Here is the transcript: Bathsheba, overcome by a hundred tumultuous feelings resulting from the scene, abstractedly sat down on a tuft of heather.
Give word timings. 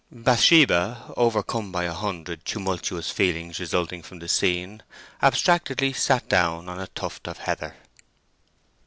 Bathsheba, 0.11 1.13
overcome 1.15 1.71
by 1.71 1.83
a 1.83 1.93
hundred 1.93 2.43
tumultuous 2.43 3.11
feelings 3.11 3.59
resulting 3.59 4.01
from 4.01 4.17
the 4.17 4.27
scene, 4.27 4.81
abstractedly 5.21 5.93
sat 5.93 6.27
down 6.27 6.67
on 6.67 6.79
a 6.79 6.87
tuft 6.87 7.27
of 7.27 7.37
heather. 7.37 7.75